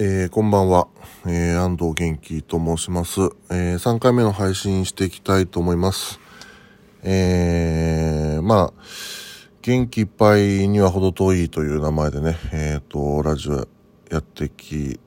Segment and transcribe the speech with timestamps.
[0.00, 0.86] えー、こんばんは、
[1.26, 6.20] えー、安藤元気と申します、えー、3回目の配信していきたいと思います。
[7.02, 8.82] えー、まあ、
[9.60, 13.66] 元気いっぱいには程遠いという名前でね、えっ、と、ラジオ
[14.08, 15.00] やってき、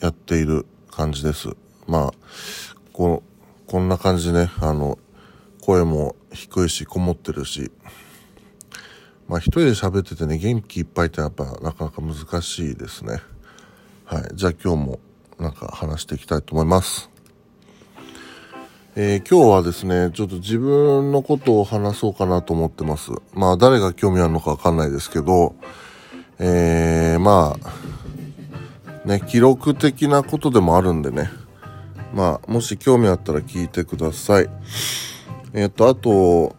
[0.00, 1.50] やっている感じです。
[1.86, 2.12] まあ、
[2.92, 3.22] こ
[3.68, 4.98] こんな感じでね、あの、
[5.60, 7.70] 声も低いし、こもってるし、
[9.28, 13.20] まあ一人で喋っててね、元気いっぱいってやっぱなかなか難しいですね。
[14.12, 14.24] はい。
[14.34, 15.00] じゃあ今日も
[15.38, 17.08] なんか話していきたいと思います。
[18.94, 23.10] えー、今日はですね、ちょっと自分のことを話そうかなと思ってます。
[23.32, 25.54] まあ誰が興味あるのかわかんないですけど、
[26.38, 31.30] えー、まあ、ね、記録的なことでもあるんでね。
[32.12, 34.50] まあ、もし興味あったら聞いてください。
[35.54, 36.54] えっ、ー、と、あと、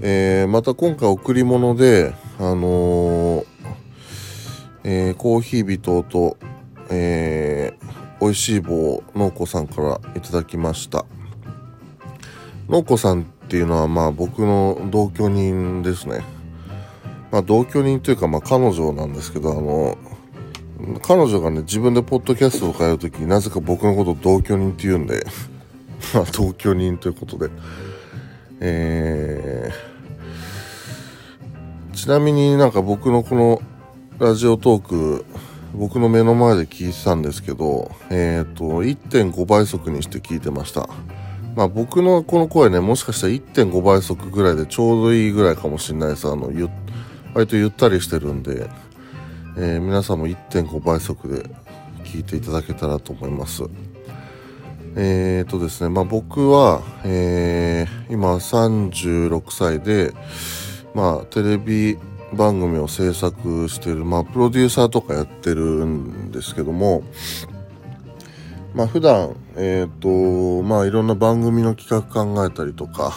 [0.00, 3.46] えー、また今回贈り物で、あのー、
[4.82, 6.36] えー、コーヒー人と
[6.90, 11.04] えー、美味しい棒を農子さんからいただきました。
[12.68, 16.22] 農子さんっていうのはまあ僕の同居人ですね。
[17.30, 19.98] まあ同居人というかまあ彼女なんですけどあの
[21.02, 25.26] 彼女がね自分でポッドキャストを変える時になぜか僕のことを同居人って言うんで
[26.14, 27.50] まあ同居人ということで。
[28.62, 33.62] えー、ちなみになんか僕のこの
[34.18, 35.24] ラジオトーク
[35.74, 40.88] 僕の目の前で聞いてたんですけど、えっ、ー、と、1.5倍速にして聞いてました。
[41.54, 46.28] まあ僕のこの声ね、もしかしたら1.5倍速ぐらいでちょうどいいぐらいかもしれないです。
[46.28, 46.68] あの、ゆ、
[47.34, 48.68] 割とゆったりしてるんで、
[49.56, 51.48] えー、皆さんも1.5倍速で
[52.04, 53.64] 聞いていただけたらと思います。
[54.96, 60.12] えーとですね、まあ僕は、えー、今36歳で、
[60.94, 61.96] まあテレビ
[62.32, 67.02] 番組を制作してる、まあ、プロデューサーとかやってるんですけども、
[68.74, 73.12] まあ、普段、えっ、ー、と、まあ、いろんな番組の企画考えたりとか、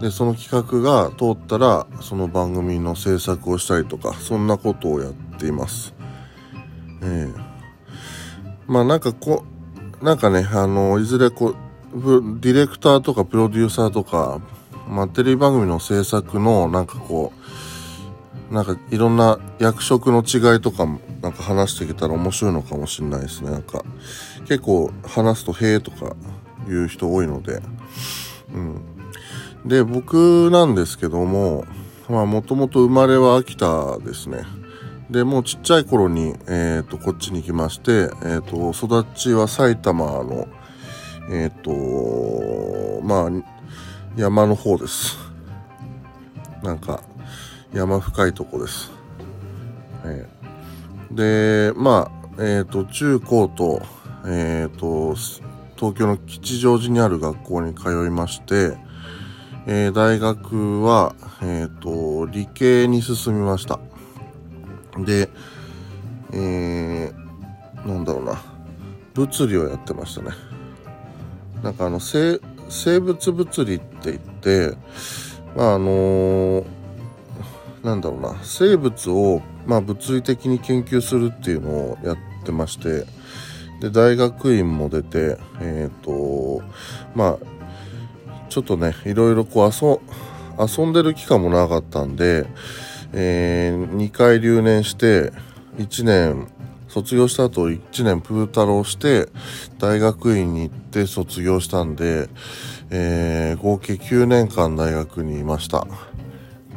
[0.00, 5.94] で、その企画が通ったら、その番組の制作をしたりとか、そんなことをやっています。
[7.02, 7.40] ええー、
[8.66, 9.44] まあ、なんかこ
[10.00, 11.56] う、なんかね、あの、いずれこう、
[12.40, 14.40] ディレクターとかプロデューサーとか、
[14.88, 17.37] まあ、テレビ番組の制作の、なんかこう、
[18.50, 23.50] なんかいろんな役職の違いとかもなんか話していけたら面白いのかもしれないですね。
[23.50, 23.84] なんか
[24.46, 26.16] 結構話すと「へえ」とか
[26.66, 27.60] 言う人多いので。
[28.54, 28.80] うん。
[29.66, 31.66] で、僕なんですけども、
[32.08, 34.44] まあもともと生まれは秋田ですね。
[35.10, 40.48] で、もうちっちゃい頃に、えっ、ー、と、こっちに来まして、えっ、ー、と、育ちは埼玉の、
[41.30, 43.30] えっ、ー、と、まあ、
[44.16, 45.16] 山の方です。
[46.62, 47.02] なんか、
[47.72, 48.90] 山深いとこです。
[50.04, 53.82] えー、で、まあ、えっ、ー、と、中高と、
[54.24, 55.14] えっ、ー、と、
[55.76, 58.78] 東京の吉祥寺にある学校に通いまして、
[59.66, 63.78] えー、大学は、えっ、と、理系に進みました。
[64.96, 65.28] で、
[66.32, 68.40] えー、なんだろうな、
[69.12, 70.30] 物理をやってましたね。
[71.62, 72.40] なんかあの、生
[73.00, 74.74] 物物理って言って、
[75.54, 76.77] まああのー
[77.82, 83.04] なんだろうな生物を、まあ、物理的に研究するっていうのをやってまして
[83.80, 86.62] で大学院も出てえっ、ー、と
[87.14, 87.38] まあ
[88.48, 90.00] ちょっとねいろいろこう遊
[90.58, 92.46] 遊んでる期間も長かったんで、
[93.12, 95.32] えー、2回留年して
[95.76, 96.48] 1年
[96.88, 99.28] 卒業した後1年プータローして
[99.78, 102.28] 大学院に行って卒業したんで、
[102.90, 105.86] えー、合計9年間大学にいました。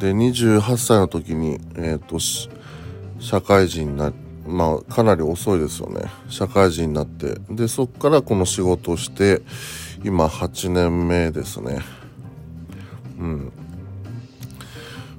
[0.01, 2.17] で、28歳の時に、え、ー、と、
[3.19, 4.12] 社会人にな、
[4.47, 6.01] まあ、かなり遅いですよね。
[6.28, 7.35] 社会人になって。
[7.51, 9.44] で、そっからこの仕事をして、
[10.03, 11.81] 今8年目ですね。
[13.19, 13.51] うん。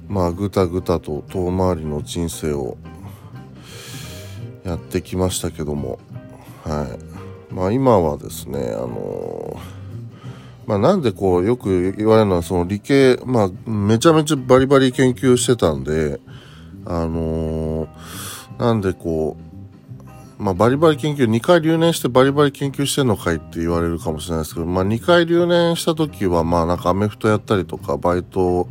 [0.09, 2.77] まあ、ぐたぐたと遠回りの人生を
[4.65, 5.97] やってきましたけども、
[6.65, 6.93] は
[7.49, 7.53] い。
[7.53, 9.82] まあ、今はですね、あのー
[10.65, 16.19] まあ、なんでこうよく言われるのはその理系、まあ、めちゃめちゃバリバリ研究してたんで、
[16.85, 28.67] あのー、なんでこう、まあ、バリバリ研究、2回留年してバリバリ研究してんのかいって言われるかもしれないですけど、まあ、2回留年した時は、まあ、なんかアメフトやったりとか、バイト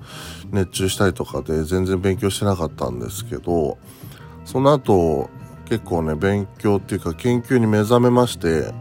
[0.50, 3.78] 熱中したりとかで全然勉強してなかったんですけど、
[4.44, 5.30] その後、
[5.66, 8.72] 結構ね、勉強っていうか研究に目覚めまして、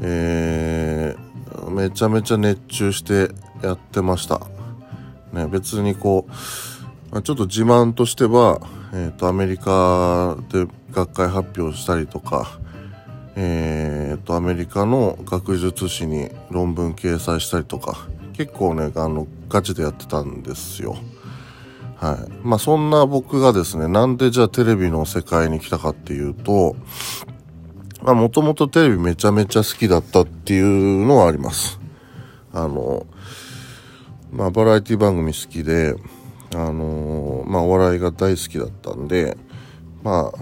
[0.00, 3.32] えー、めちゃめちゃ熱中して
[3.62, 4.40] やってました。
[5.32, 6.26] ね、別にこ
[7.12, 8.60] う、ちょっと自慢としては、
[8.92, 12.58] えっ、ー、と、アメリカで学会発表したりとか、
[13.36, 20.96] えー、と、アメリカの学術誌に論文掲載したりとか、結構ね、あの、ガチでやってたんですよ。
[21.96, 22.32] はい。
[22.42, 26.76] まあそんな僕がですね、なんでじゃあテレビの世界に来たかっていうと、
[28.02, 31.78] まあもともとテレビめちゃめちゃ好きだったっていうのはあります。
[32.52, 33.06] あの、
[34.32, 35.94] まあバラエティ番組好きで、
[36.54, 39.36] あのまあお笑いが大好きだったんで、
[40.02, 40.32] ま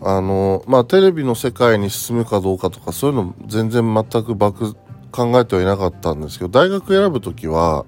[0.00, 4.74] あ、あのまあテレビの世界に進むかどうかとかそういうの全然全く漠
[5.12, 7.86] 考えてはいなかったんですけど、大学選ぶ時は、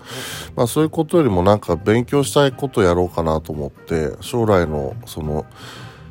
[0.55, 5.45] まあそういうことよりもなんか勉強したいことやろうかなと思って、将来のその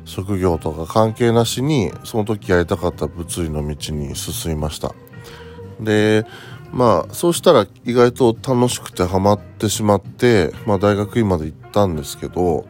[0.06, 4.94] 職業とか関係なしに、その時やりたかった物理の道に進みました。
[5.80, 6.24] で、
[6.72, 12.66] まあそうしたら意外と楽しくてハマってしまって、まあ大学院まで行ったんですけど、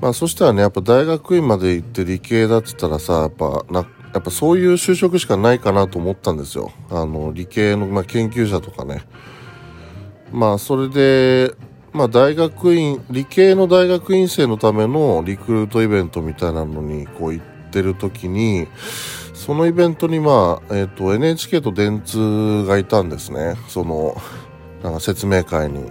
[0.00, 6.72] まあそしたらね、やっぱ大学院まで行って理系だって言ったらさ、やっぱなやっぱそういう就職しかないかなと思ったんですよ。
[6.90, 9.02] あの、理系の、まあ、研究者とかね。
[10.32, 11.54] まあ、それで、
[11.92, 18.68] まあ、大学院、理系の大学院生のためのリクルートイベントみたいなのに、こう行ってる時に、
[19.34, 23.56] そのイベントに、まあ、えっ、ー、と、NHK と電通がいたんですね。
[23.68, 24.16] その、
[24.84, 25.90] なんか説明会に。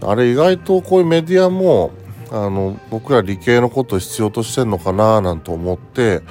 [0.00, 1.92] あれ意外とこういうメディアも、
[2.30, 6.22] あの、僕ら理系のこと必要としてんのかななんて思って、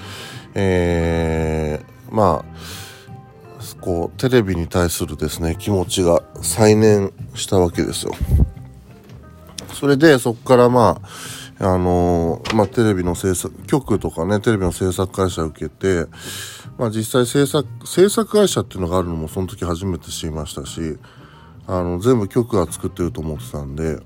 [0.54, 2.46] えー、まあ、
[3.80, 8.14] こう、テレビに対するですね、気持ちが再燃したわけですよ。
[9.73, 11.01] それで、そこからま
[11.59, 16.07] あ、あのー、まあ、テレビの制作、局とかね、テレビの制作会社を受けて、
[16.77, 20.97] まあ、実際制作、制作会社っていうのがあるのもその時初めて知りましたし、
[21.68, 23.97] あの、全部局が作ってると思ってたんで、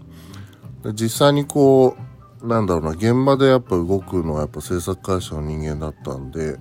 [0.83, 1.95] で実際にこ
[2.44, 6.57] う、なんだろうな、現場でやっぱ動くのはやっぱ制作会社の人間だったんで、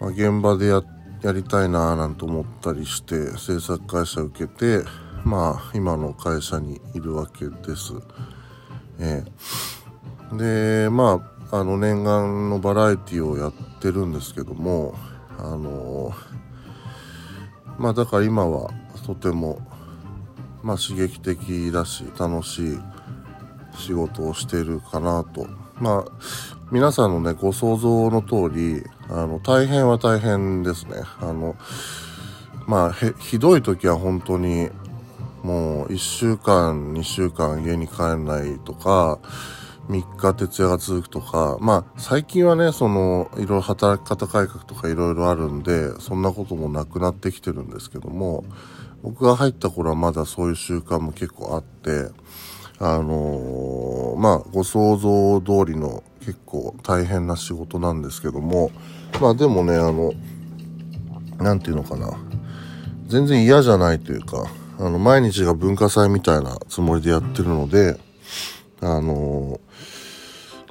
[0.00, 0.82] まあ、現場でや、
[1.22, 4.84] やりたいなぁなんて思ったりして、制作会社受けて、
[5.26, 7.94] まあ、今の会社にいるわけです。
[9.00, 11.20] えー、で、ま
[11.50, 14.94] あ、あの、念願のバラエティをやってるんですけども、
[15.36, 16.12] あの
[17.76, 18.70] まあ、だから今は
[19.04, 19.58] とても、
[20.62, 22.78] まあ、刺激的だし、楽しい、
[23.76, 25.48] 仕事をしてるかなと。
[25.80, 26.12] まあ、
[26.70, 31.00] 皆さんのね、ご想像の通り、あの、大変は大変ですね。
[31.20, 31.56] あの、
[32.68, 34.70] まあ、ひどい時は本当に、
[35.46, 39.20] もう1週間、2週間家に帰らないとか、
[39.88, 48.42] 3日徹夜が続くとか、まあ、最近はね、その、いろいろ働き方改革とかいろいろあるんで、そんなこともなくなってきてるんですけども、
[49.04, 52.10] 僕が入った頃はまだそういう習慣も結構あって、
[52.80, 58.72] あのー、まあ、ご想像通りの結構大変な仕事なんですけども、
[59.20, 60.12] まあでもね、あの、
[61.38, 62.18] なんていうのかな。
[63.06, 67.98] 全然嫌じゃないというか、あの、毎日が文化祭みたいなつもりでやってるので、
[68.80, 69.58] あの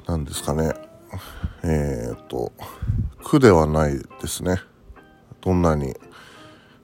[0.06, 0.74] ー、なんですかね。
[1.64, 2.52] えー、っと、
[3.24, 4.60] 苦ではないですね。
[5.40, 5.94] どんなに、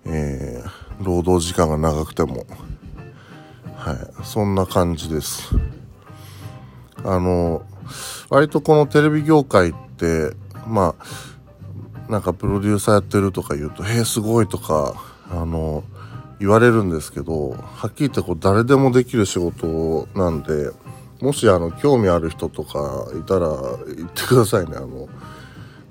[0.05, 2.45] えー、労働時間が長くても。
[3.77, 5.51] はい、そんな感じです。
[7.05, 7.63] あの、
[8.31, 10.35] 割とこのテレビ業界って、
[10.67, 10.97] ま
[12.09, 14.95] あ、なんかプロデューサーやってるとか言うと、へえ、すごいとか、
[15.31, 15.85] あの、
[16.43, 20.73] 言われるんですけど、はっきり言ってこう誰でもできる仕事なんで、
[21.21, 23.49] もしあの、興味ある人とかいたら
[23.97, 24.73] 言ってくださいね。
[24.77, 25.09] あの、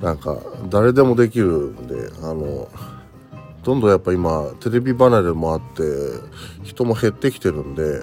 [0.02, 0.38] なんか、
[0.70, 2.68] 誰でもできるんで、あの、
[3.64, 5.84] どんどんやっぱ今テレビ離れもあって
[6.64, 8.02] 人も減ってきてるんで、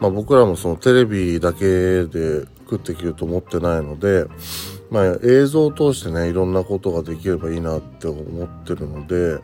[0.00, 4.24] まあ、僕らもそのテレビだけで食っていけると思ってないので、
[4.90, 9.38] まあ、映像を通してねいろんなことができればいいなって思ってるので、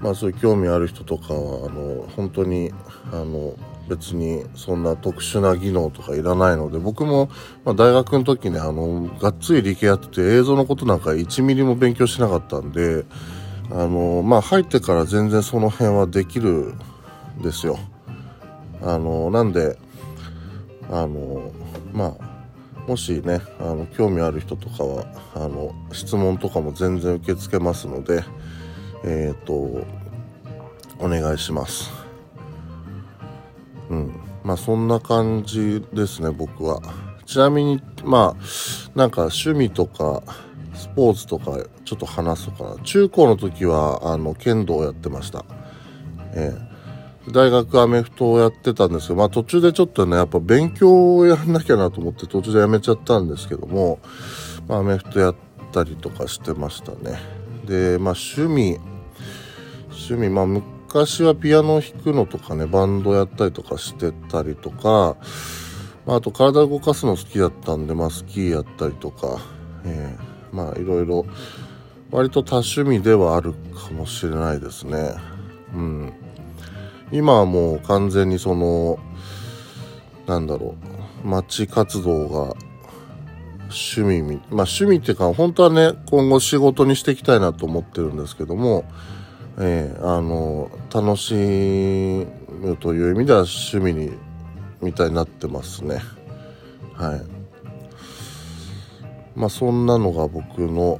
[0.00, 2.72] まあ、そういう興味ある人とかはあの本当に
[3.12, 3.54] あの
[3.88, 7.28] 別にそんな特殊な技能とかいらないので僕も、
[7.64, 13.04] まあ、大学の時ねあのがっつり理系やってて映像のことなんか1ミリも勉強しなかったんで
[13.70, 16.74] あのまあ入ってから全然その辺はできる
[17.38, 17.78] んですよ。
[18.82, 19.76] あのなんで
[20.90, 21.52] あの
[21.92, 22.30] まあ
[22.88, 25.04] もしねあの興味ある人とかは
[25.34, 28.24] あの質問とかも全然受け付けますので
[29.04, 29.52] えっ、ー、と
[30.98, 31.90] お願いします
[33.88, 34.14] うん
[34.44, 36.80] まあそんな感じですね僕は
[37.26, 40.22] ちなみにまあなんか趣味とか
[40.80, 42.82] スポーツとかちょっと話そうかな。
[42.84, 45.44] 中高の時は、あの、剣道をやってました。
[46.32, 46.54] え
[47.26, 53.98] えー、大学アメフトをやってたんですけど、まあ途中でちょっとね、やっぱ勉強をやんなきゃなと思って途中でやめちゃったんですけども、
[54.68, 55.34] まあアメフトやっ
[55.72, 57.18] たりとかしてましたね。
[57.66, 58.78] で、まあ趣味、
[60.00, 65.16] 趣味、まあ昔はピアノを弾くのとかね、バンドやったりとかしてたりとか、
[66.06, 69.38] まあ、あと体を動かすの好きだったんで、まあスキーやったりとか、
[69.84, 71.26] えー、まあいろいろ、
[72.10, 75.14] 割と多趣味ではあるかもしれないですね。
[75.74, 76.12] うん。
[77.12, 78.98] 今はもう完全にその、
[80.26, 80.74] なんだろ
[81.24, 82.54] う、街活動が
[83.70, 88.84] 趣味まあ趣味っていうか、本当はね、今後仕事にしていきたいなと思ってるんですけども、
[89.62, 94.10] えー、あの、楽しむという意味では趣味に、
[94.80, 96.00] みたいになってますね。
[96.94, 97.22] はい。
[99.36, 100.98] まあそんなのが僕の、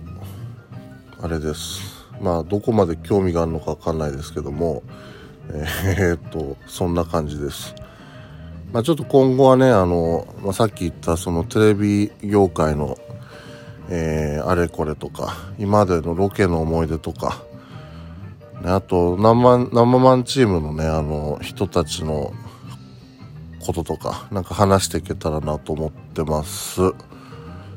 [1.22, 1.80] あれです。
[2.20, 4.82] まあどこまで興味があるのかわかんないですけども、
[5.52, 7.74] えー、っと、そんな感じです。
[8.72, 12.96] まあ、ちょっと今後はね、あの、まあ、さっき言ったそのテレビ業界の、
[13.88, 17.42] えー、あれこれとか、今までのロケの思い出とか、
[18.64, 22.32] あと、生、生マンチームのね、あの、人たちの
[23.64, 26.80] こととか、なんか話していけたらなと思ってます。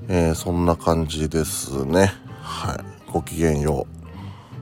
[0.09, 2.11] えー、そんな感じですね。
[2.41, 3.11] はい。
[3.11, 4.02] ごきげんよう。